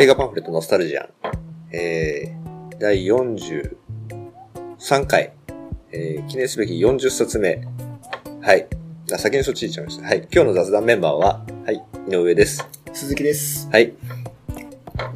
[0.00, 1.08] 映画パンフレットノスタルジアン。
[1.76, 3.76] えー、第43
[5.06, 5.34] 回。
[5.92, 7.60] えー、記念すべき40冊目。
[8.40, 8.66] はい。
[9.12, 10.06] あ、先にそっち行っちゃいました。
[10.06, 10.26] はい。
[10.32, 12.66] 今日の雑談メンバーは、はい、井上です。
[12.94, 13.68] 鈴木です。
[13.70, 13.88] はい。
[13.88, 13.94] よ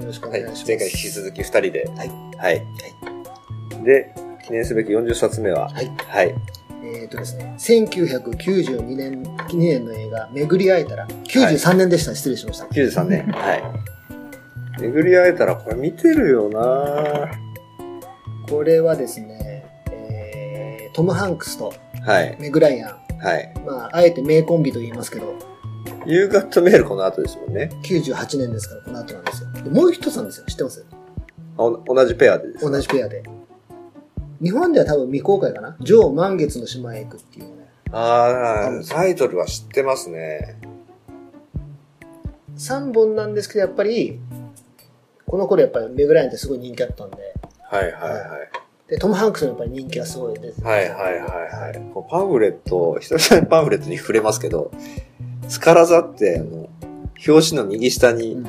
[0.04, 0.42] ろしくおはい。
[0.42, 0.68] 願いします。
[0.68, 1.90] 前回引き続き2人で。
[1.96, 2.10] はい。
[2.36, 2.62] はい。
[3.86, 5.90] で、記念すべき40冊目は、はい。
[5.96, 6.34] はい。
[6.84, 12.66] えっ、とですね、1992年、2年の映画、巡り会えたら、93年でした、失礼しました。
[12.66, 13.26] 93年。
[13.32, 13.94] はい。
[14.80, 17.30] 巡り会えたら、これ見てるよな
[18.48, 21.72] これはですね、えー、トム・ハンクスと
[22.04, 22.36] はい。
[22.38, 23.54] メグライアン、はい。
[23.64, 25.34] まあ、あえて名コンビと言いますけど、
[26.04, 27.70] 夕方メールこの後ですもんね。
[27.82, 29.50] 98年ですから、この後なんですよ。
[29.52, 30.84] でもう一つなんですよ、知ってます？
[31.56, 32.70] 同じペアでですか？
[32.70, 33.22] 同じペアで。
[34.42, 35.76] 日本では多分未公開かな？
[35.80, 37.68] ジョー満月の島へ行くっていうね。
[37.92, 40.58] ああ、タイトルは知ってますね。
[42.56, 44.20] 3本なんですけど、やっぱり、
[45.26, 47.34] この頃やっぱりメグライアンってすごい人気あったんで、
[47.70, 48.90] はいはいはい。
[48.90, 51.90] で、トム・ハンクスのやっぱり人気がすごい出ててはいはいはいはい。
[51.92, 54.70] こうパンフレット、久々にパンフレットに触れますけど、
[55.48, 56.68] スカラザって、あの、
[57.26, 58.46] 表紙の右下にうん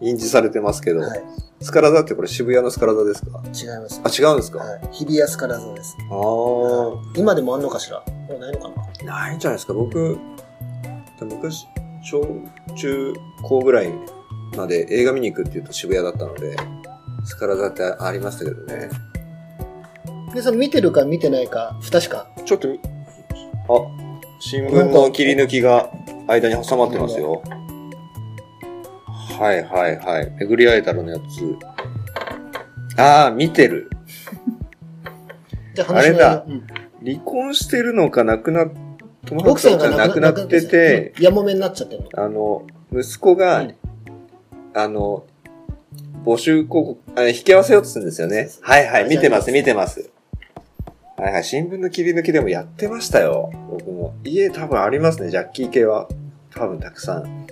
[0.00, 1.22] 印字されてますけど、はい。
[1.60, 3.42] スカラザってこれ渋谷のスカラザですか？
[3.52, 4.00] 違います。
[4.04, 4.80] あ、違うんですか、はい。
[4.92, 5.96] 日比谷スカラザです。
[6.08, 8.04] ああ、今でもあんのかしら？
[8.28, 8.68] もうないのか
[9.04, 9.04] な？
[9.04, 9.72] ないんじゃないですか？
[9.72, 10.18] 僕、
[11.20, 11.66] 昔、
[12.04, 12.24] 小
[12.76, 13.12] 中
[13.42, 13.92] 高ぐらい
[14.58, 16.56] まで映画見に行くって言うと渋谷だったので、
[17.24, 18.90] スカラザってありましたけどね。
[20.34, 22.28] で、その見てるか見てないか、不確か。
[22.44, 22.88] ちょっとみ、あ、
[24.40, 25.90] 新聞の切り抜きが
[26.26, 27.42] 間に挟まってますよ。
[29.38, 30.30] はいはいはい。
[30.38, 33.00] 巡り会えたらのやつ。
[33.00, 33.88] ああ、見てる。
[35.74, 36.66] じゃああれだうん
[37.04, 38.70] 離婚してるのか亡くなっ、
[39.26, 42.08] 友達さんが亡くなってて、うんやもめになっちゃってるの。
[42.24, 43.74] あの、息子が、うん
[44.74, 45.24] あの、
[46.24, 48.50] 募集広告、あ引き合わせようとするんですよね。
[48.60, 50.10] はいはい、見てます、見てます。
[51.16, 53.50] はいはい、新聞の切り抜きでもやってましたよ。
[53.70, 54.14] 僕も。
[54.24, 56.08] 家多分ありますね、ジャッキー系は。
[56.54, 57.46] 多分たくさん。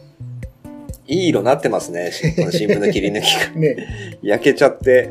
[1.08, 3.50] いい色なってますね、この新聞の切り抜きが。
[3.58, 5.10] ね焼けちゃって。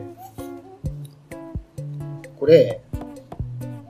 [2.40, 2.82] これ、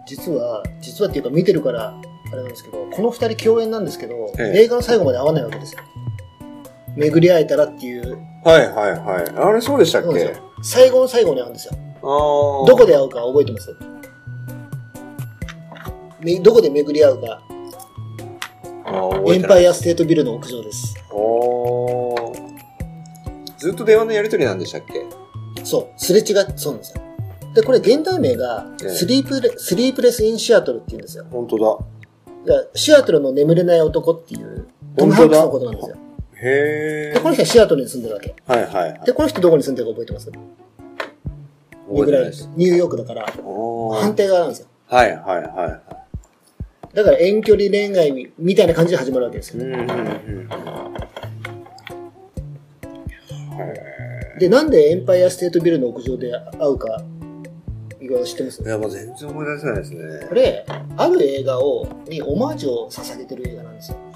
[0.07, 5.81] 実は、実はっていうか見てるから、あれなんですけど、この二人共演なんですけど、ええ映画の最後まで会わないわけですよ。
[6.95, 9.29] 巡り会えたらっていう、はいはいはい。
[9.35, 10.35] あれそうでしたっけ？
[10.63, 11.73] 最後の最後に会うんですよ。
[12.01, 13.75] どこで会うか覚えてます？
[16.21, 17.41] めどこで巡り会うか、
[19.27, 20.93] エンパイアステートビルの屋上です。
[23.57, 25.05] ずっと電話のやりとりなんでしたっけ？
[25.63, 27.01] そう、すれ違っ、そうなんですよ。
[27.55, 31.25] で、これ現代名が、ええスリープレ、スリープレスインシアトルって言うんですよ。
[31.31, 32.59] 本当だ。
[32.75, 35.97] シアトルの眠れない男っていう、トム・ハンクスのことなんですよ。
[36.41, 38.35] へで、この人はシアトルに住んでるわけ。
[38.45, 39.01] はいはいはい。
[39.05, 40.31] で、この人どこに住んでるか覚えてます？
[41.87, 42.49] 覚えてないです。
[42.55, 44.67] ニューヨークだから、反対側なんですよ。
[44.87, 45.81] はいはいは
[46.93, 49.59] だから遠距離恋愛みみたいな感じで始まるわけですい。
[49.59, 49.77] うよ。
[49.77, 50.49] んうんうん。
[54.39, 57.01] で、なんでエンパイアステートビルの屋上で会うか、
[57.99, 58.61] いろいろ知ってます？
[58.63, 60.35] いやもう全然思い出せないですねこ。
[60.35, 60.65] れ、
[60.97, 63.63] ある映画を、にオマージュを捧げてる映画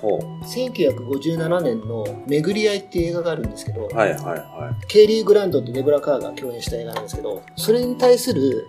[0.08, 3.96] 1957年の巡り合いっていう映画があるんですけど、う。
[3.96, 8.68] はいはいはケイリー・グラントとデブラ・カーが共演した映画なんですけど、それに対する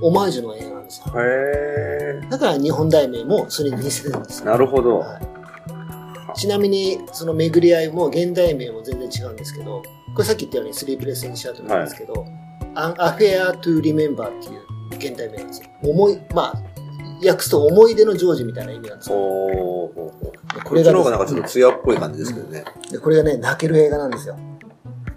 [0.00, 1.12] オマージュの映画なんですよ。
[1.14, 1.18] い。
[1.18, 4.44] へだから日本題名もそれに似せてるんです。
[4.44, 4.98] なるほど。
[5.00, 5.40] はい
[6.34, 9.82] ちなみに、その巡り合いも現代名も全然違うんですけど、
[10.14, 12.24] これさっき言ったようにスリープレスインシアトルなんですけど、
[12.74, 15.68] An Affair to Remember っていう現代名なんですよ。
[15.82, 16.62] 思い、まあ、
[17.28, 19.16] 訳すと思い出の成就みたいな意味なんですよ。
[19.16, 19.88] お
[20.64, 22.64] これがこっちの方がなんかちょっと艶っぽい感じですけどね。
[22.90, 24.36] で、これがね、泣ける映画なんですよ。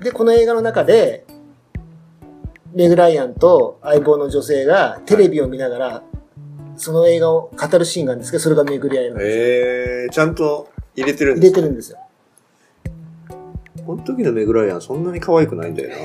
[0.01, 1.25] で、この映画の中で、
[2.73, 6.03] メグライアンと相棒の女性がテレビを見ながら、
[6.75, 9.43] その映画を語るシーンがあるんですけど、それが巡り合いなんですよ。
[9.43, 10.09] へー。
[10.09, 11.97] ちゃんと入れてるん入ですかれてるんですよ。
[13.85, 15.95] この時のメグライアンそんなに可愛くないんだよな。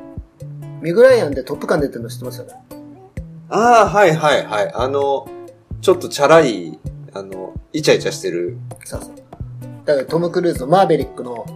[0.80, 2.65] メグライアンでトップガン出てるの知ってますよね？
[3.48, 4.72] ああ、はいはいはい。
[4.74, 5.26] あの、
[5.80, 6.78] ちょっとチャラい、
[7.12, 8.58] あの、イチャイチャしてる。
[8.84, 9.14] そうそう。
[9.84, 11.46] だからトム・クルーズのマーベリックの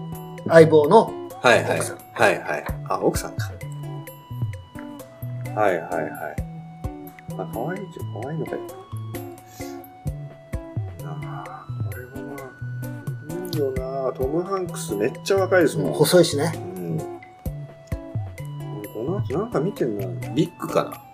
[0.47, 1.81] 相棒のはいはい。
[2.15, 2.65] はいはい。
[2.89, 3.51] あ、奥さんか。
[5.55, 6.13] はいはいはい。
[7.39, 8.23] あ、可愛いじゃん。
[8.23, 8.59] 可愛いのかよ。
[11.03, 15.93] なあ、これもまあ、いいよなトム・ハンクスめっちゃ若いですもん。
[15.95, 16.53] 細いしね。
[16.55, 16.99] うん。
[18.95, 20.07] この後なんか見てんな。
[20.35, 21.10] ビッグかな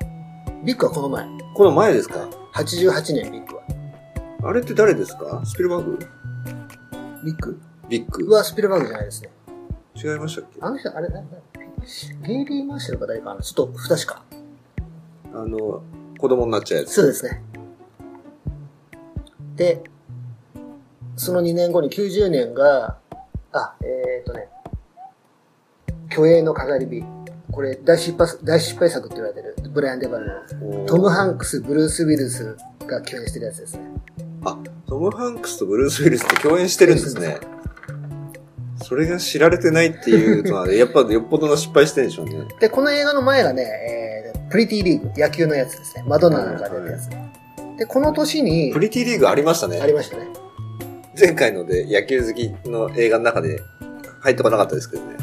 [0.66, 1.24] ビッグはこの前。
[1.54, 3.62] この前ですか？88年ビッグは。
[4.42, 5.40] あれって誰ですか？
[5.44, 5.98] スピルバーグ？
[7.24, 7.60] ビッグ？
[7.88, 8.34] ビッグ。
[8.34, 9.30] はスピルバーグじゃないですね。
[9.94, 10.58] 違いましたっけ？
[10.60, 11.36] あの人、あれ、なんだ
[12.26, 14.24] ゲイリー・マーシャルか誰かなちょっと不確か。
[15.32, 15.84] あの、
[16.18, 16.94] 子供になっちゃうやつ。
[16.94, 17.44] そうですね。
[19.54, 19.84] で、
[21.14, 22.98] その2年後に90年が、
[23.52, 24.48] あ、えっ、ー、とね、
[26.10, 27.15] 虚栄のかがり火。
[27.56, 30.26] これ大失敗、大失敗作って言われてる、ブライアン・デバル
[30.60, 30.84] の。
[30.84, 32.54] トム・ハンクス、ブルース・ウィルス
[32.86, 33.82] が共演してるやつですね。
[34.86, 37.38] トム・ハンクスとブルース・ウィルスって共演してるんですね。
[38.82, 42.46] それが知られてないっていうのは、 やっぱよっぽどの失敗してるんでしょうね。
[42.60, 43.62] で、この映画の前がね、
[44.34, 46.04] えー、プリティリーグ、野球のやつですね。
[46.06, 47.08] マドンナなんか出たやつ。
[47.78, 49.86] で、この年にプ、リティリーグありましたねあ。
[49.86, 50.28] りましたね。
[51.18, 53.62] 前回ので野球好きの映画の中で
[54.20, 55.16] 入ってこなかったですけどね。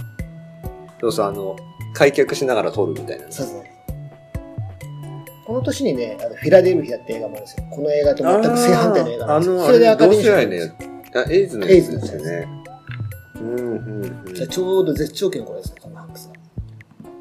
[0.99, 1.55] そうそう、あの、
[1.93, 3.31] 開脚しながら撮るみたいなね。
[3.31, 3.71] そうですね。
[5.45, 7.65] この年にね、あのフィラデルフィアって映画もあるんですよ。
[7.69, 9.55] この映画と全く正反対の映画なんですよ。
[9.55, 10.73] あの、それでアカデミー賞ね。
[11.15, 12.47] あ、エイズのやつですよね。
[13.35, 14.33] うん、うん、うん。
[14.33, 16.33] じゃあちょうど絶頂期の頃ですね、トム・ハンクスは。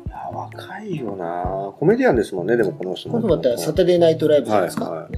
[0.07, 3.19] いや若いよなコメディアンですもんね、でもこの人も。
[3.21, 4.91] 今度またサタデーナイトライブじゃないですか？
[4.91, 5.11] はいはい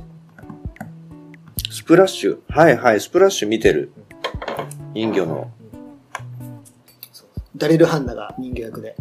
[1.71, 2.39] スプラッシュ。
[2.49, 3.93] はいはい、スプラッシュ見てる。
[4.95, 5.51] 人魚の。
[7.57, 8.97] ダリル・ハンナが人形役で。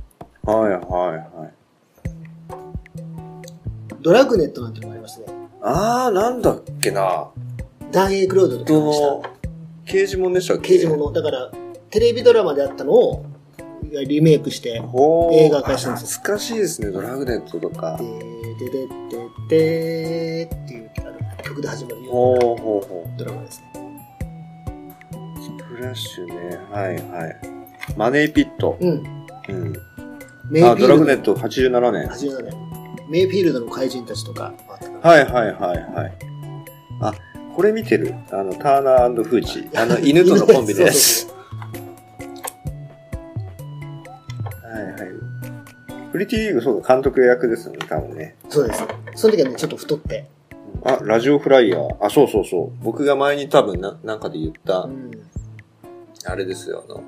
[0.45, 1.53] はいはいはい。
[4.01, 5.37] ドラグネットなんてのがありましたね。
[5.61, 7.29] あー、なんだっけな
[7.91, 9.23] ダン・エイ・クロードとど共演したの、
[9.85, 10.73] 刑事物でしたっけ？
[10.73, 11.11] 刑事物。
[11.13, 11.51] だから、
[11.89, 13.25] テレビドラマであったのを
[14.07, 17.97] リメイクして、ほー映画化したんですよ懐かしいですね、ドラグネットとか。
[17.97, 18.03] で
[18.65, 18.87] でで
[19.47, 23.71] ででっていうあの曲で始まるよほうほうほドラマですね。
[25.37, 25.41] う。
[25.41, 27.39] スプラッシュね、はいはい。
[27.95, 28.75] マネーピット。
[28.81, 29.03] うん。
[29.47, 29.73] うん。
[30.49, 32.07] メイあ、フィールドドラグネット87年。
[32.07, 32.73] 87年。
[33.09, 34.53] メイフィールドの怪人たちとか
[35.01, 36.13] はいはいはいはい。
[37.01, 37.13] あ、
[37.55, 38.13] これ見てる？
[38.31, 39.69] あの、ターナーフーチ。
[39.77, 41.21] あの、犬とのコンビのやつ。
[41.21, 41.43] そうそう
[44.71, 46.11] はいはい。
[46.11, 48.35] プリティリーグ、そうか、監督役ですよね、多分ね。
[48.49, 48.83] そうそうです。
[49.15, 50.25] その時はね、ちょっと太って。
[50.83, 52.05] あ、ラジオフライヤー。
[52.05, 52.83] あ、そうそうそう。
[52.83, 55.11] 僕が前に多分な、なんかで言ったう、ん。
[56.25, 57.03] あれですよ、あの、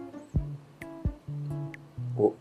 [2.18, 2.34] お、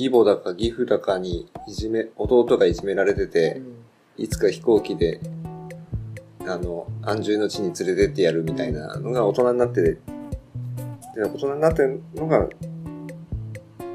[0.00, 3.60] 義母だか義父だかにいじめ、弟がいじめられてて、
[4.16, 5.20] いつか飛行機で、
[6.46, 9.98] あの、安住の地に連れてってやるみたいなのが大人になって、で
[11.22, 12.48] 大人になってるのが、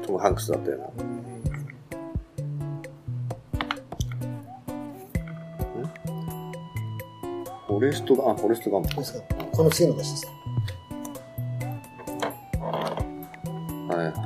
[0.06, 0.86] トム・ハンクスだったよな。
[7.66, 8.84] フォレストガン、あ、フォレストガン。
[9.50, 10.35] この次の年です。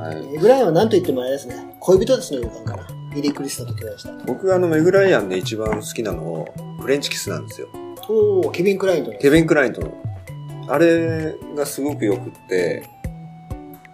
[0.00, 0.26] はいはい。
[0.26, 1.76] メグライアンは何と言ってもあれですね。
[1.78, 2.86] 恋人たちの予感かな。
[3.14, 4.12] ビリー・クリスタと共演した。
[4.24, 6.46] 僕があの、メグライアンで一番好きなの、
[6.80, 7.68] フレンチキスなんですよ。
[8.08, 9.18] おおケビン・クラインとね。
[9.20, 9.92] ケビン・クラインとの。
[10.68, 12.88] あれがすごく良くって、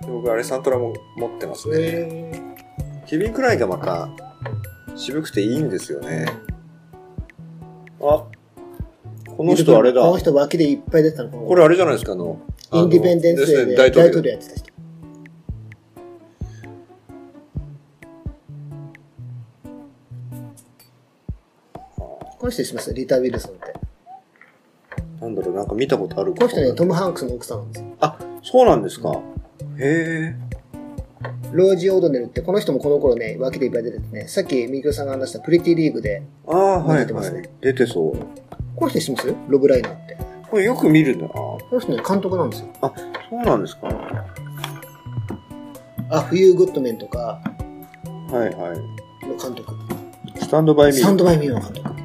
[0.07, 1.77] 僕あれサントラも持ってますね。
[1.79, 2.43] へ
[3.07, 4.09] ケビン・クラインがまた
[4.95, 6.27] 渋くていいんですよね。
[8.01, 8.25] あ、
[9.37, 10.03] この人あれだ。
[10.03, 11.31] この人脇でいっぱい出てたの。
[11.31, 12.39] これあれじゃないですか、あの、
[12.73, 13.77] インディペンデンスデーで。
[13.77, 14.66] 大統領やってた人。
[22.47, 22.95] の人知ってます？
[22.95, 23.75] リタ・ウィルソンって。
[25.21, 27.88] なんだろう、なんか見たことあるこの人ね、トム・ハンクスの奥さんなんですよ。
[28.00, 29.11] あ、そうなんですか。
[29.79, 30.35] へえ。
[31.53, 37.49] ロージ・オードネルって、この人もこの頃ね、脇でいっぱい出ててね、さっきミキオさんが話したプリティリーグで、ああ、はいはい出てますね。
[37.61, 38.17] 出てそう。
[38.76, 39.35] この人知ってます？
[39.49, 40.19] ロブ・ライナーって。
[40.50, 41.29] これよく見るな。
[41.29, 42.69] この人ね、監督なんですよ。
[43.31, 43.88] そうなんですか。
[46.11, 47.41] あ、フユー・グッドメンとか
[48.31, 49.26] はいはい。
[49.26, 49.75] の監督。
[50.38, 51.00] スタンドバイミー。
[51.00, 51.96] サンドバイ・ミーの監督。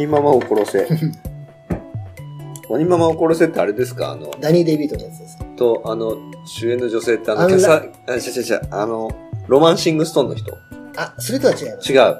[0.00, 0.88] 鬼ママを殺せ。
[2.70, 4.12] 鬼ママを殺せってあれですか？
[4.12, 5.38] あの、ダニー・デイビートのやつです。
[5.56, 6.16] と、あの、
[6.46, 7.80] 主演の女性ってあの、アンラキャサ、あ、
[8.14, 9.10] 違う違う違う、あの、
[9.48, 10.56] ロマンシングストーンの人。
[10.96, 11.92] あ、それとは違います。
[11.92, 12.16] 違う。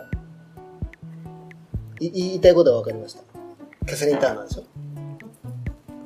[2.00, 3.20] い言いたいことは分かりました。
[3.87, 4.62] キャサリン・ターナーでしょ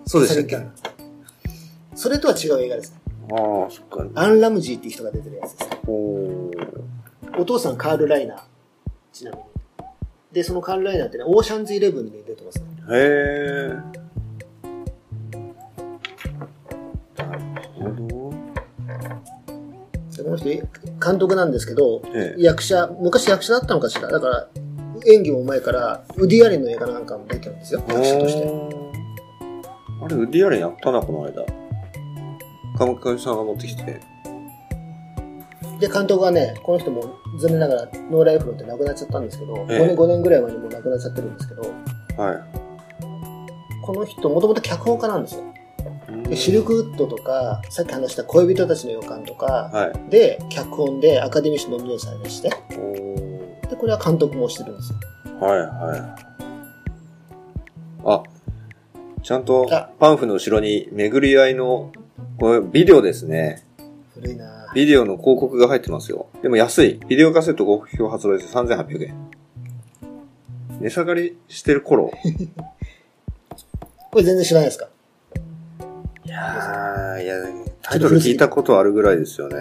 [0.06, 0.48] そうでしたっけ？
[0.50, 2.94] キャサリンターナーそれとは違う映画です。
[3.32, 3.38] ああ、
[3.70, 4.06] そっか。
[4.14, 5.70] アン・ラムジーっていう人が出てるやつです。
[5.88, 8.38] おーお父さんカール・ライナー。
[9.12, 9.42] ちなみに。
[10.34, 12.66] で、そのカール・ライナーってね、オーシャンズイレブンに出てますね。
[12.90, 14.04] へえ。
[17.22, 17.40] なる
[17.78, 18.34] ほど。
[20.16, 20.48] でこの人、
[21.00, 24.10] 監督なんですけど、ええ役者、昔役者だったのかしら。
[24.10, 24.48] だから、
[25.06, 28.48] 演技も前から、ウディ・アレンの映画なんかも出てるんですよ、役者として。
[30.02, 31.46] あれ、ウディアレンやったな、この間。
[32.76, 34.13] カムカミさんが持ってきて。
[35.80, 41.62] で、監督はね、この人も残念ながらノーライフロンって亡くなっちゃったんですけど、ええ5年、5年ぐらい前にもう亡くなっちゃってるんですけど、
[42.16, 42.36] はい。
[43.82, 45.42] この人、もともと脚本家なんですよ。
[46.28, 50.10] でシルクウッドとか、さっき話した恋人たちの予感とか、はい。
[50.10, 52.56] で、脚本でアカデミー賞ノミネートされまして、で、
[53.76, 54.98] これは監督もしてるんですよ。
[55.40, 56.24] はいはい。
[58.06, 58.22] あ、
[59.22, 61.90] ちゃんとあパンフの後ろに巡り合いの、
[62.38, 63.63] これビデオですね。
[64.14, 66.26] 古いなぁビデオの広告が入ってますよ。
[66.42, 67.00] でも安い。
[67.08, 69.14] ビデオカセット好評発売で3800円。
[70.80, 72.10] 値下がりしてる頃。
[74.10, 74.88] これ全然知らないですか？
[76.24, 77.34] いやー、いや、
[77.82, 79.56] タイトル聞いたことあるぐらいですよね。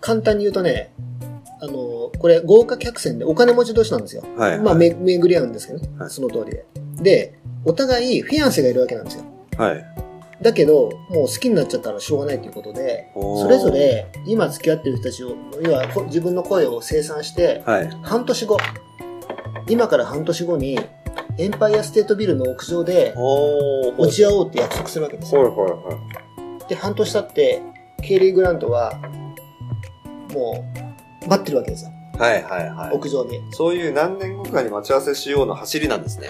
[0.00, 0.92] 簡単に言うとね、
[1.60, 4.22] あの、これ豪華客船でお金持ち同士なんですよ。
[4.36, 4.58] はい。
[4.60, 5.88] まあ、め、巡り合うんですけどね。
[5.98, 6.64] はいその通りで。
[7.02, 9.24] で、お互いフィアンセがいるわけなんですよ。
[9.56, 9.93] はい。
[10.40, 17.90] だけど、もう好きになっちゃったらしょうがないということで、それぞ、れ今付き合ってる人たちを、要はこ自分の声を生産して、はい。
[18.02, 18.56] 半年後、
[19.68, 20.78] 今から半年後に、
[21.38, 23.12] エンパイアステートビルの屋上で。
[23.16, 25.42] 落ち合おうって約束するわけですよ。
[25.42, 26.68] はいはいはい。
[26.68, 27.62] で、半年経って、
[28.02, 28.92] ケイリー・グラントは、
[30.32, 30.64] も
[31.24, 31.90] う、待ってるわけですよ。
[32.18, 32.96] はいはいはい。
[32.96, 33.40] 屋上に。
[33.50, 36.28] そういう何年後かに待ち合わせしようの走りなんですね。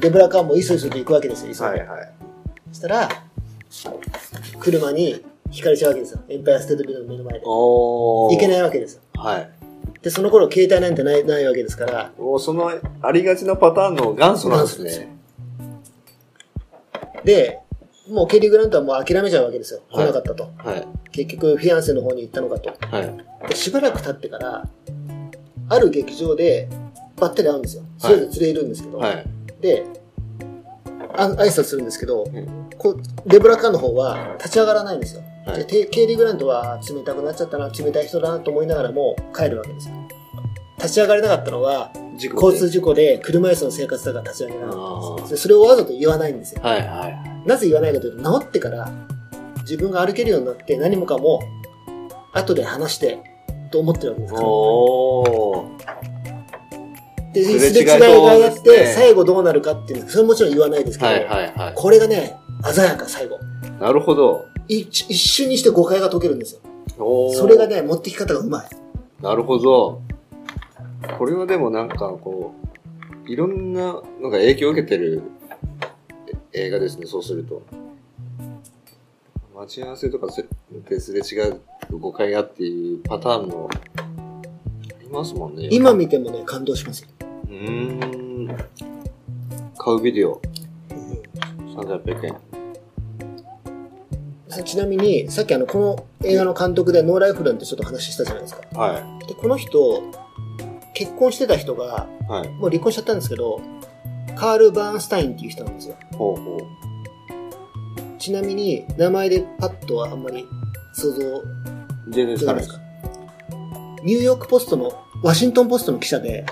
[0.00, 1.64] デブラカーもいそいそと行くわけですよ、急いで。
[1.64, 2.23] はいはい。
[2.74, 3.08] そしたら、
[4.58, 6.20] 車に引かれちゃうわけですよ。
[6.28, 7.42] エンパイアステートビルの目の前で。
[7.44, 8.48] お行けい。
[8.48, 9.02] ないわけですよ。
[9.14, 9.50] はい。
[10.02, 15.16] で、その頃携帯なんてないないわけですから、もうそのありがちなパターンの元祖なんですね。
[17.22, 17.60] で、
[18.10, 19.80] もうケイリー・グラントはもう諦めちゃうわけですよ。
[19.92, 20.50] 来はいなかったと。
[20.58, 20.86] はい。
[21.12, 22.74] 結局、フィアンセの方に行ったのかと。
[22.88, 23.48] はい。
[23.48, 24.68] でしばらく経ってから、
[25.68, 26.68] ある劇場で
[27.16, 27.84] ばったり会うんですよ。
[27.98, 29.26] それぞれ連れいるんですけど、はい。
[29.60, 29.86] で、
[31.16, 35.22] あ挨拶するんですけど、んこうデブラカーの方は立ち上がらないんですよ。
[35.46, 39.94] はいでテケイリー・グラントは冷たくなっちゃったな、冷たい人だなと思いながらも帰るわけですよ。
[40.78, 46.62] 立ち上がれなかったのは、交通事故で車椅子の生活だから立ち上げられなかったんですでそれをわざと言わないんですよ。
[46.62, 47.48] はいはい。
[47.48, 48.90] なぜ言わないかというと、治ってから
[49.60, 51.40] 自分が歩けるようになって何もかも
[52.32, 53.18] 後で話して
[53.70, 55.83] と思ってるわけですから。
[57.34, 61.74] で、すすれ違いがあって、最後どうなるかっていうのそれはもちろん言わないですけど、はいはいはい。
[61.74, 62.36] これがね、
[62.72, 63.38] 鮮やか最後。
[63.80, 64.46] なるほど。
[64.68, 66.60] い一瞬にして誤解が解けるんですよ。
[67.32, 68.68] それがね、持ってき方がうまい。
[69.20, 70.00] なるほど。
[71.18, 72.54] これはでもなんかこ
[73.26, 75.22] う、いろんなのが影響を受けてる
[76.52, 77.62] え映画ですね、そうすると。
[79.54, 80.42] 待ち合わせとかす
[81.12, 81.60] れ違う
[81.90, 85.68] 誤解がっていうパターンの、ありますもんね。
[85.70, 87.08] 今見てもね、感動しますよ。
[87.54, 88.56] うーん。
[89.78, 90.40] 買うビデオ、
[91.76, 92.36] 3800円。
[94.64, 98.78] ちなみに、さっきあの、この映画の監督でノーライフランってちょっと話したじゃないですか。
[98.78, 100.02] はで、この人、
[100.94, 102.30] 結婚してた人が、い。
[102.30, 102.48] はい。
[102.50, 103.60] もう離婚しちゃったんですけど、
[104.36, 105.96] カール・バーンスタインっていう人なんですよ。
[106.12, 108.18] ほうほう。
[108.18, 110.46] ちなみに、名前でパッとはあんまり
[110.94, 111.42] 想像
[112.10, 112.80] 全然つかかないですす。。
[114.04, 114.92] ニューヨークポストの、
[115.22, 116.46] ワシントンポストの記者で、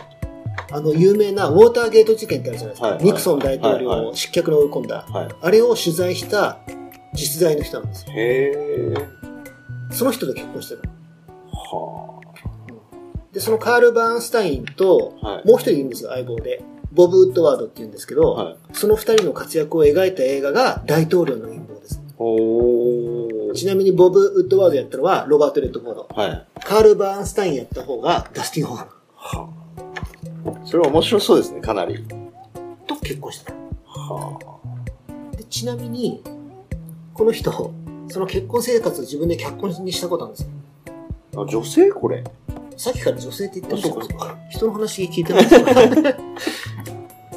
[0.72, 2.86] あの、有名なウォーターゲート事件ってあるじゃないですか。
[2.88, 5.02] はいはいニクソン大統領はいはを失脚に追い込んだ。
[5.02, 5.28] はい。
[5.40, 6.58] あれを取材した
[7.12, 8.12] 実在の人なんですよ。
[8.12, 8.94] へえ。
[9.90, 10.88] その人と結婚してた。
[11.50, 12.20] は
[13.32, 15.28] で、そのカール・バーンスタインと、あ。
[15.28, 15.46] はい。
[15.46, 16.62] もう一人いるんですよ、相棒で。
[16.92, 18.56] ボブ・ウッドワードって言うんですけど、はい。
[18.72, 22.00] その二人の活躍を描いた映画が大統領の陰謀です。
[23.54, 26.08] ちなみにボブ・ウッドワードやったのはロバート・レッドフォード。
[26.14, 26.46] はい。
[26.62, 29.01] カール・バーンスタインやった方がダスティン・ホームはあ。
[30.64, 32.04] それは面白そうですね、かなり。
[32.86, 33.54] と結婚してた。
[33.86, 34.38] は
[35.36, 36.22] でちなみに、
[37.14, 37.52] この人、
[38.08, 40.48] その結婚生活を自分で脚本にしたことなんですよ。
[41.36, 41.42] あ。
[41.42, 41.90] あ、女性？
[41.90, 42.24] これ。
[42.76, 45.72] さっきから女性って言ってましたあそうか人の話聞いてないですか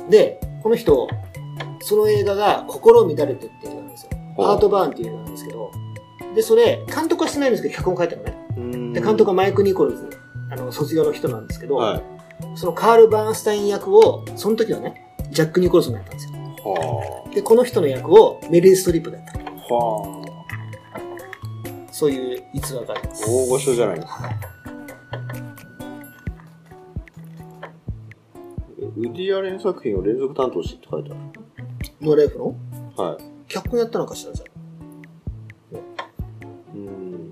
[0.09, 1.07] で、この人、
[1.81, 4.09] その映画が心を乱れてっていう映画なんですよ。
[4.37, 5.71] ハートバーンっていう映画なんですけど、
[6.35, 8.93] で、それ、監督はしてないんですけど、脚本書いたのね。
[8.93, 10.09] で、監督はマイク・ニコルズ、
[10.51, 12.03] あの、卒業の人なんですけど、はい。
[12.55, 16.33] そのカール・バーンスタイン役を、その時はね、ジャック・ニコルソンがやったんですよ。
[16.33, 19.39] はで、この人の役をメリー・ストリップがやった。
[19.39, 19.43] あ。
[19.75, 20.25] はあ。
[21.91, 23.29] そういう逸話があります。
[23.29, 24.13] 大御所じゃないですか。
[24.23, 24.35] はい
[28.97, 31.15] ウディ・アレン作品を連続担当しって書いてあ
[32.01, 32.55] ノーライフの？
[32.97, 33.03] る。
[33.03, 33.17] はい。
[33.49, 34.45] 脚本やったのかしらじゃ
[36.73, 37.31] うん。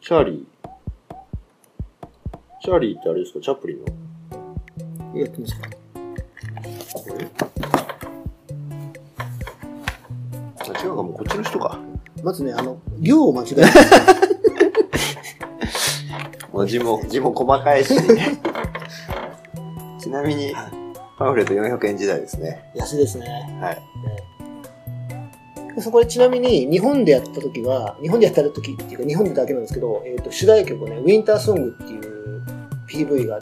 [0.00, 0.49] チャーリー。
[2.62, 3.40] チャーリーってあれですか？
[3.40, 3.86] チャップリンの？
[5.14, 5.18] あ。
[5.18, 5.68] やってますか？
[6.92, 7.26] これ？
[10.58, 11.78] あ、違うかもうこっちの人か。
[12.22, 13.68] まずね、あの、行を間違えた。
[16.52, 17.94] もう字も、 字も細かいし。
[19.98, 20.52] ちなみに、
[21.18, 22.70] パンフレット400円時代ですね。
[22.74, 23.26] 安いですね。
[23.60, 23.78] はい。
[25.76, 32.00] でそこでちなみに、日本でやった時は、日本でやった時っていうか、日本でだけなんですけど、えっ、と、主題曲をね、ウィンターソングっていう
[32.90, 33.38] PV が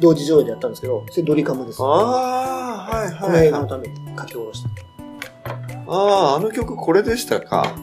[0.00, 1.82] 同時上映でやったんですけど、それドリカムです。
[1.82, 3.46] ああ、はいこのはい、はい。
[3.48, 4.70] 映画のために書き下ろした。
[5.88, 7.74] ああ、あの曲これでしたか。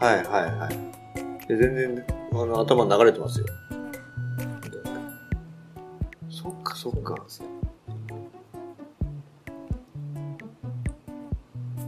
[0.00, 0.24] はいはい
[0.58, 1.48] はい。
[1.48, 3.46] で全然、あの、頭流れてますよ。
[6.30, 7.16] そっかそっか。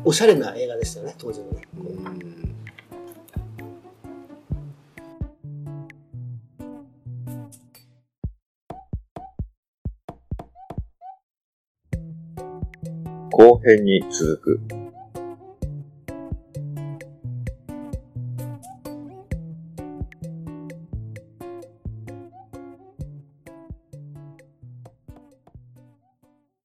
[0.05, 1.63] おしゃれな映画でしたよね、当時のね。
[1.79, 2.56] うん。
[13.67, 14.86] 編に続く。